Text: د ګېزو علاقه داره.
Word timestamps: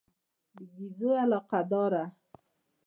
د 0.55 0.57
ګېزو 0.73 1.09
علاقه 1.23 1.59
داره. 1.71 2.03